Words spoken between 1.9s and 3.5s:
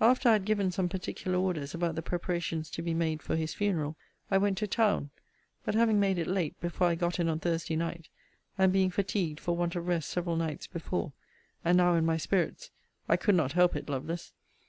the preparations to be made for